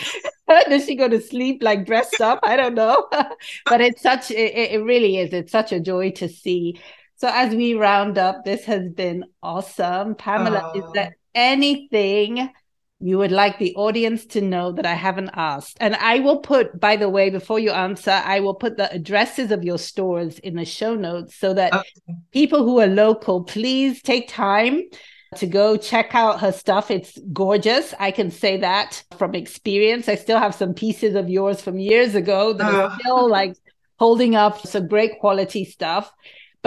[0.68, 2.40] does she go to sleep like dressed up?
[2.42, 3.08] I don't know,
[3.66, 4.30] but it's such.
[4.30, 5.32] It, it really is.
[5.32, 6.80] It's such a joy to see.
[7.16, 10.72] So as we round up, this has been awesome, Pamela.
[10.74, 12.50] Is there anything
[13.00, 15.76] you would like the audience to know that I haven't asked.
[15.80, 19.52] And I will put, by the way, before you answer, I will put the addresses
[19.52, 22.16] of your stores in the show notes so that okay.
[22.32, 24.82] people who are local, please take time
[25.36, 26.90] to go check out her stuff.
[26.90, 27.94] It's gorgeous.
[28.00, 30.08] I can say that from experience.
[30.08, 32.98] I still have some pieces of yours from years ago that are oh.
[32.98, 33.54] still like
[33.98, 36.12] holding up some great quality stuff.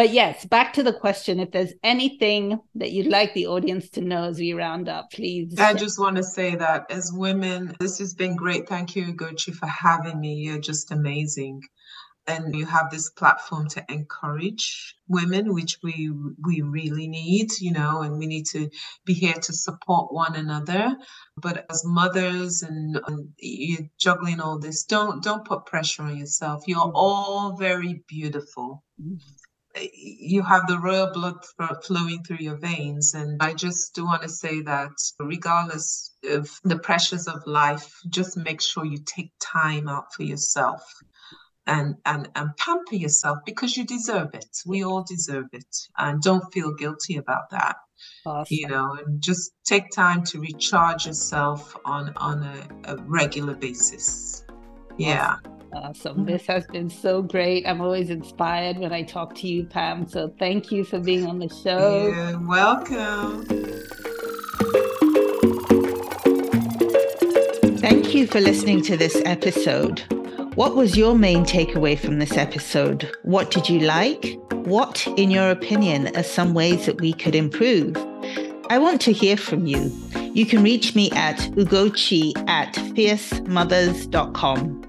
[0.01, 1.39] But yes, back to the question.
[1.39, 5.59] If there's anything that you'd like the audience to know as we round up, please.
[5.59, 8.67] I just want to say that as women, this has been great.
[8.67, 10.33] Thank you, Ugochi, for having me.
[10.33, 11.61] You're just amazing.
[12.25, 16.11] And you have this platform to encourage women, which we
[16.43, 18.71] we really need, you know, and we need to
[19.05, 20.95] be here to support one another.
[21.37, 26.63] But as mothers and, and you're juggling all this, don't don't put pressure on yourself.
[26.65, 26.95] You're mm-hmm.
[26.95, 28.83] all very beautiful.
[28.99, 29.17] Mm-hmm
[29.93, 31.37] you have the royal blood
[31.83, 33.13] flowing through your veins.
[33.13, 38.37] And I just do want to say that regardless of the pressures of life, just
[38.37, 40.81] make sure you take time out for yourself
[41.67, 44.57] and and and pamper yourself because you deserve it.
[44.65, 45.75] We all deserve it.
[45.97, 47.77] And don't feel guilty about that.
[48.25, 48.47] Awesome.
[48.49, 54.43] You know, and just take time to recharge yourself on on a, a regular basis.
[54.97, 55.35] Yeah.
[55.35, 55.50] Awesome.
[55.73, 56.25] Awesome.
[56.25, 57.65] This has been so great.
[57.65, 60.05] I'm always inspired when I talk to you, Pam.
[60.07, 62.07] So thank you for being on the show.
[62.07, 63.45] You're welcome.
[67.77, 70.01] Thank you for listening to this episode.
[70.55, 73.09] What was your main takeaway from this episode?
[73.23, 74.37] What did you like?
[74.65, 77.95] What, in your opinion, are some ways that we could improve?
[78.69, 79.89] I want to hear from you.
[80.33, 84.80] You can reach me at ugochi at fiercemothers.com.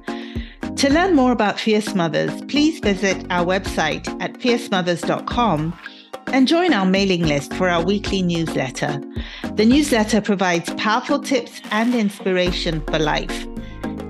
[0.82, 5.78] To learn more about Fierce Mothers, please visit our website at fiercemothers.com
[6.26, 9.00] and join our mailing list for our weekly newsletter.
[9.54, 13.46] The newsletter provides powerful tips and inspiration for life.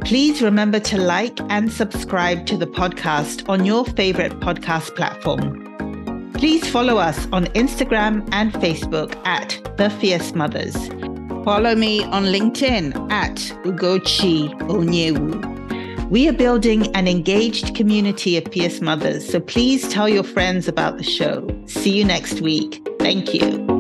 [0.00, 6.32] Please remember to like and subscribe to the podcast on your favorite podcast platform.
[6.32, 10.88] Please follow us on Instagram and Facebook at The Fierce Mothers.
[11.44, 15.51] Follow me on LinkedIn at Ugochi Onyewu.
[16.12, 20.98] We are building an engaged community of fierce mothers, so please tell your friends about
[20.98, 21.48] the show.
[21.64, 22.86] See you next week.
[22.98, 23.71] Thank you.